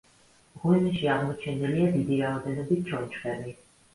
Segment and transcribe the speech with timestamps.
[0.53, 3.55] მღვიმეში აღმოჩენილია დიდი რაოდენობით ჩონჩხები.